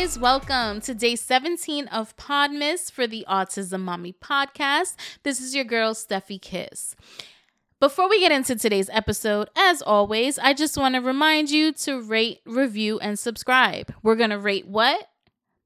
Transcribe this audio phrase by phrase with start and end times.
[0.00, 4.94] guys, welcome to day 17 of Podmas for the Autism Mami podcast.
[5.24, 6.96] This is your girl, Stephy Kiss.
[7.80, 12.00] Before we get into today's episode, as always, I just want to remind you to
[12.00, 13.92] rate, review, and subscribe.
[14.02, 15.06] We're going to rate what?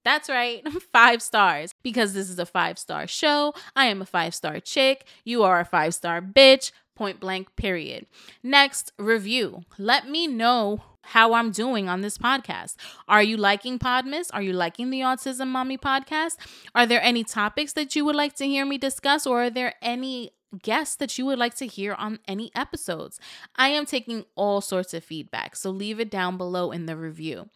[0.05, 1.73] That's right, five stars.
[1.85, 3.55] Because this is a five star show.
[3.77, 5.07] I am a five star chick.
[5.23, 6.73] You are a five star bitch.
[6.97, 8.07] Point blank, period.
[8.43, 9.63] Next, review.
[9.79, 12.77] Let me know how I'm doing on this podcast.
[13.09, 14.31] Are you liking Podmas?
[14.33, 16.37] Are you liking the Autism Mami podcast?
[16.75, 19.75] Are there any topics that you would like to hear me discuss, or are there
[19.83, 20.33] any
[20.63, 23.21] guests that you would like to hear on any episodes?
[23.57, 27.49] I am taking all sorts of feedback, so leave it down below in the review.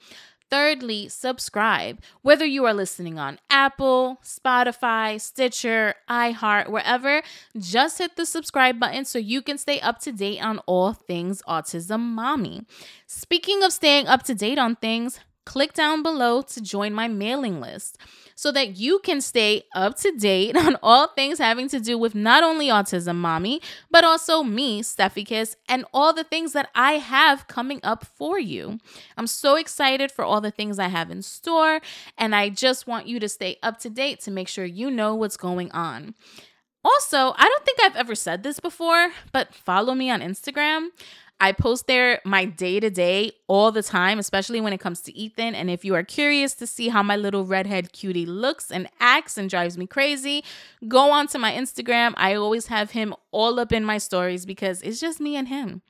[0.50, 2.00] Thirdly, subscribe.
[2.22, 7.22] Whether you are listening on Apple, Spotify, Stitcher, iHeart, wherever,
[7.58, 11.42] just hit the subscribe button so you can stay up to date on all things
[11.46, 12.64] Autism Mami.
[13.06, 17.58] Speaking of staying up to date on things, click down below to join my mailing
[17.58, 17.96] list
[18.34, 22.14] so that you can stay up to date on all things having to do with
[22.14, 26.98] not only Autism Mami, but also me, Stephy Kiss, and all the things that I
[26.98, 28.78] have coming up for you.
[29.16, 31.80] I'm so excited for all the things I have in store,
[32.18, 35.14] and I just want you to stay up to date to make sure you know
[35.14, 36.14] what's going on.
[36.84, 40.88] Also, I don't think I've ever said this before, but follow me on Instagram.
[41.40, 45.16] I post there my day to day all the time, especially when it comes to
[45.16, 45.54] Ethan.
[45.54, 49.38] And if you are curious to see how my little redhead cutie looks and acts
[49.38, 50.42] and drives me crazy,
[50.88, 52.14] go on to my Instagram.
[52.16, 55.82] I always have him all up in my stories because it's just me and him.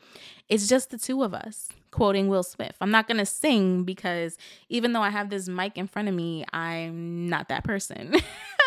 [0.51, 2.77] It's just the two of us, quoting Will Smith.
[2.81, 4.37] I'm not going to sing because
[4.69, 8.15] even though I have this mic in front of me, I'm not that person.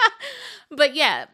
[0.72, 1.26] but yeah,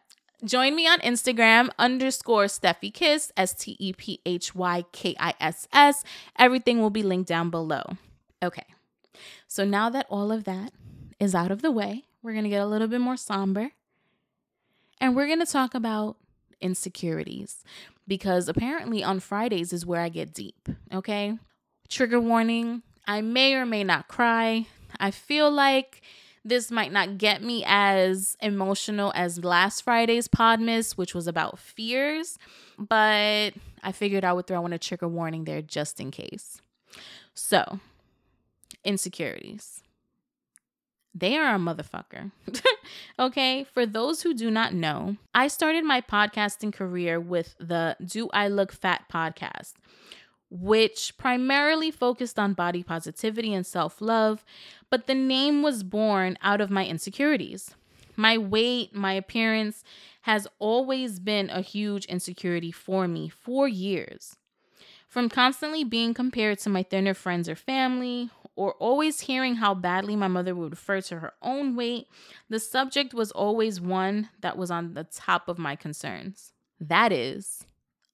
[0.43, 5.33] Join me on Instagram underscore Stephy Kiss, S T E P H Y K I
[5.39, 6.03] S S.
[6.37, 7.83] Everything will be linked down below.
[8.43, 8.65] Okay,
[9.47, 10.73] so now that all of that
[11.19, 13.71] is out of the way, we're to get a little bit more somber
[15.01, 16.17] and we're to talk about
[16.61, 17.63] insecurities
[18.07, 20.69] because apparently on Fridays is where I get deep.
[20.93, 21.37] Okay,
[21.89, 24.67] trigger warning I may or may not cry.
[24.99, 26.01] I feel like
[26.47, 32.37] this might not get me as emotional as last Friday's Podmas, which was about fears,
[32.77, 33.53] but
[33.83, 36.61] I figured I would throw in a trigger warning there just in case.
[37.33, 37.79] So,
[38.83, 39.83] insecurities.
[41.13, 42.31] They are a motherfucker.
[43.19, 48.29] okay, for those who do not know, I started my podcasting career with the Do
[48.33, 49.73] I Look Fat podcast
[50.49, 54.45] which primarily focused on body positivity and self love,
[54.89, 57.75] but the name was born out of my insecurities.
[58.15, 59.83] My weight, my appearance
[60.21, 64.35] has always been a huge insecurity for me for years.
[65.07, 70.15] From constantly being compared to my thinner friends or family, or always hearing how badly
[70.15, 72.07] my mother would refer to her own weight,
[72.49, 76.53] the subject was always one that was on the top of my concerns.
[76.79, 77.65] That is,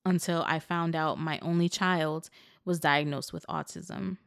[0.05, 2.29] until I found out my only child
[2.65, 4.17] was diagnosed with autism.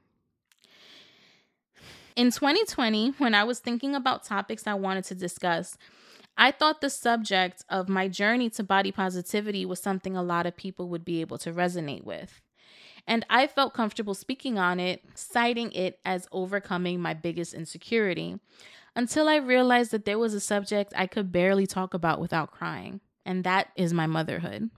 [2.15, 5.77] In 2020, when I was thinking about topics I wanted to discuss,
[6.39, 10.57] I thought the subject of my journey to body positivity was something a lot of
[10.57, 12.41] people would be able to resonate with.
[13.07, 18.39] And I felt comfortable speaking on it, citing it as overcoming my biggest insecurity,
[18.95, 23.01] until I realized that there was a subject I could barely talk about without crying,
[23.25, 24.71] and that is my motherhood.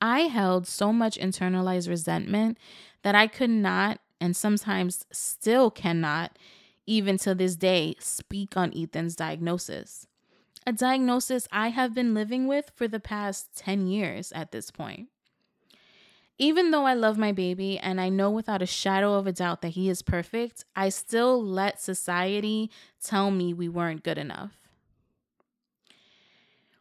[0.00, 2.58] I held so much internalized resentment
[3.02, 6.38] that I could not, and sometimes still cannot,
[6.86, 10.06] even to this day, speak on Ethan's diagnosis.
[10.66, 15.08] A diagnosis I have been living with for the past 10 years at this point.
[16.38, 19.60] Even though I love my baby and I know without a shadow of a doubt
[19.60, 22.70] that he is perfect, I still let society
[23.02, 24.59] tell me we weren't good enough.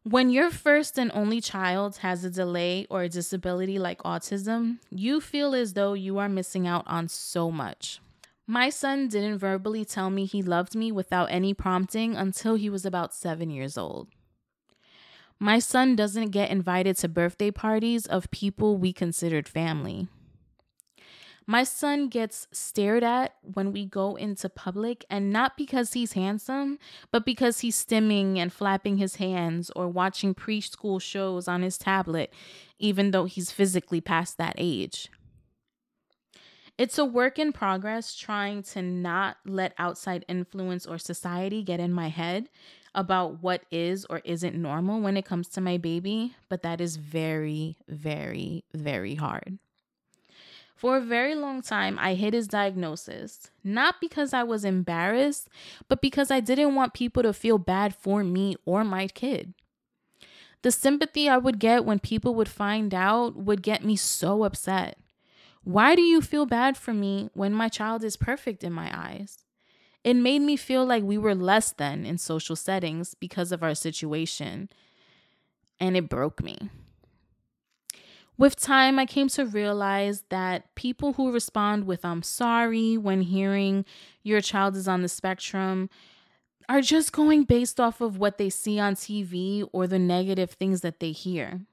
[0.09, 5.21] When your first and only child has a delay or a disability like autism, you
[5.21, 8.01] feel as though you are missing out on so much.
[8.47, 12.87] My son didn't verbally tell me he loved me without any prompting until he was
[12.87, 14.07] about seven years old.
[15.37, 20.07] My son doesn't get invited to birthday parties of people we considered family.
[21.49, 26.77] My son gets stared at when we go into public, and not because he's handsome,
[27.11, 32.31] but because he's stimming and flapping his hands or watching preschool shows on his tablet,
[32.77, 35.09] even though he's physically past that age.
[36.77, 41.91] It's a work in progress trying to not let outside influence or society get in
[41.91, 42.47] my head
[42.93, 46.97] about what is or isn't normal when it comes to my baby, but that is
[46.97, 49.57] very, very, very hard.
[50.79, 55.49] For a very long time, I hid his diagnosis, not because I was embarrassed,
[55.89, 59.53] but because I didn't want people to feel bad for me or my kid.
[60.61, 64.97] The sympathy I would get when people would find out would get me so upset.
[65.65, 69.43] Why do you feel bad for me when my child is perfect in my eyes?
[70.05, 73.75] It made me feel like we were less than in social settings because of our
[73.75, 74.69] situation,
[75.77, 76.69] and it broke me.
[78.39, 83.83] With time, I came to realize that people who respond with I'm sorry when hearing
[84.23, 85.89] your child is on the spectrum
[86.69, 90.79] are just going based off of what they see on TV or the negative things
[90.79, 91.65] that they hear.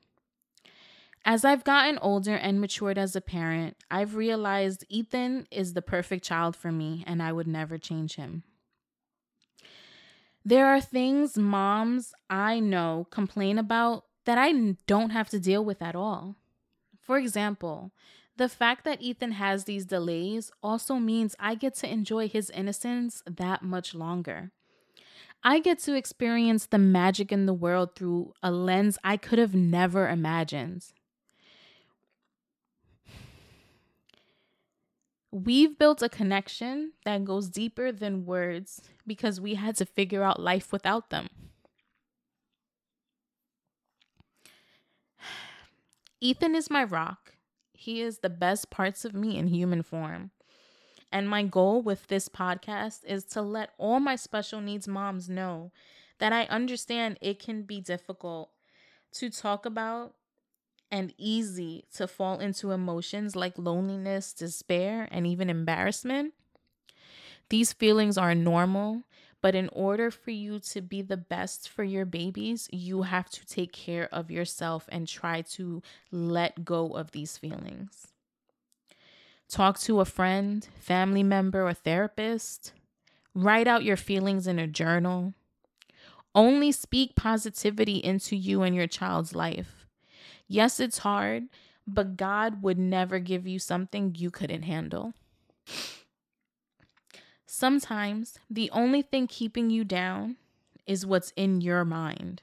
[1.24, 6.24] As I've gotten older and matured as a parent, I've realized Ethan is the perfect
[6.24, 8.42] child for me and I would never change him.
[10.44, 14.50] There are things moms I know complain about that I
[14.88, 16.34] don't have to deal with at all.
[17.06, 17.92] For example,
[18.36, 23.22] the fact that Ethan has these delays also means I get to enjoy his innocence
[23.30, 24.50] that much longer.
[25.44, 29.54] I get to experience the magic in the world through a lens I could have
[29.54, 30.86] never imagined.
[35.30, 40.42] We've built a connection that goes deeper than words because we had to figure out
[40.42, 41.28] life without them.
[46.20, 47.34] Ethan is my rock.
[47.72, 50.30] He is the best parts of me in human form.
[51.12, 55.72] And my goal with this podcast is to let all my special needs moms know
[56.18, 58.50] that I understand it can be difficult
[59.12, 60.14] to talk about
[60.90, 66.32] and easy to fall into emotions like loneliness, despair, and even embarrassment.
[67.48, 69.04] These feelings are normal
[69.42, 73.46] but in order for you to be the best for your babies, you have to
[73.46, 78.08] take care of yourself and try to let go of these feelings.
[79.48, 82.72] Talk to a friend, family member, or therapist.
[83.34, 85.34] Write out your feelings in a journal.
[86.34, 89.86] Only speak positivity into you and your child's life.
[90.48, 91.44] Yes, it's hard,
[91.86, 95.14] but God would never give you something you couldn't handle.
[97.46, 100.36] Sometimes the only thing keeping you down
[100.86, 102.42] is what's in your mind.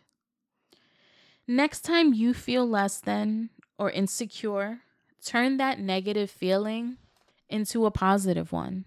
[1.48, 4.80] Next time you feel less than or insecure,
[5.24, 6.98] turn that negative feeling
[7.50, 8.86] into a positive one.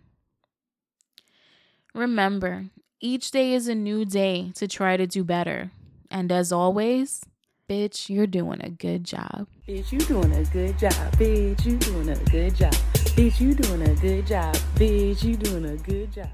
[1.94, 2.66] Remember,
[3.00, 5.70] each day is a new day to try to do better.
[6.10, 7.24] And as always,
[7.68, 9.48] bitch, you're doing a good job.
[9.68, 10.92] Bitch, you doing a good job.
[11.16, 12.74] Bitch, you doing a good job.
[13.16, 14.54] Bitch, you doing a good job.
[14.74, 16.28] Bitch, you doing a good job.